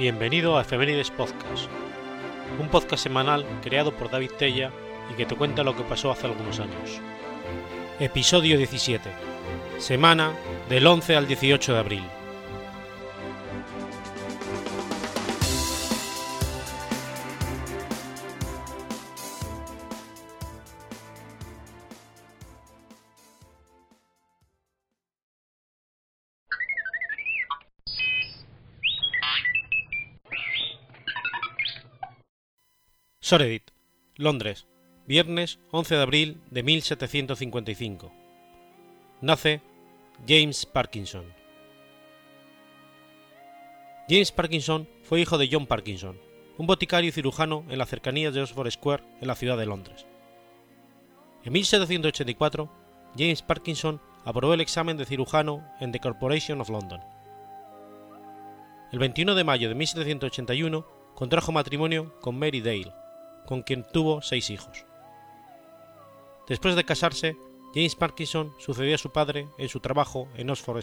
[0.00, 1.68] Bienvenido a Efemérides Podcast,
[2.58, 4.72] un podcast semanal creado por David Tella
[5.12, 6.98] y que te cuenta lo que pasó hace algunos años.
[7.98, 9.10] Episodio 17.
[9.76, 10.32] Semana
[10.70, 12.19] del 11 al 18 de abril.
[33.30, 33.62] Soredit,
[34.16, 34.66] Londres,
[35.06, 38.10] viernes 11 de abril de 1755.
[39.20, 39.62] Nace
[40.26, 41.32] James Parkinson.
[44.08, 46.18] James Parkinson fue hijo de John Parkinson,
[46.58, 50.06] un boticario y cirujano en las cercanías de Oxford Square en la ciudad de Londres.
[51.44, 52.68] En 1784,
[53.16, 57.00] James Parkinson aprobó el examen de cirujano en The Corporation of London.
[58.90, 62.92] El 21 de mayo de 1781 contrajo matrimonio con Mary Dale,
[63.46, 64.84] con quien tuvo seis hijos.
[66.48, 67.36] Después de casarse,
[67.74, 70.80] James Parkinson sucedió a su padre en su trabajo en Oxford